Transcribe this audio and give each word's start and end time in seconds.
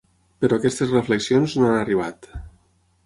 Però 0.45 0.57
aquestes 0.61 0.95
reflexions 0.95 1.53
no 1.61 1.69
han 1.69 1.79
arribat. 1.83 2.31